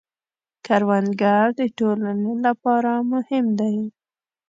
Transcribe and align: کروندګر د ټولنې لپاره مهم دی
کروندګر 0.65 1.45
د 1.59 1.61
ټولنې 1.77 2.33
لپاره 2.45 2.91
مهم 3.11 3.45
دی 3.59 3.77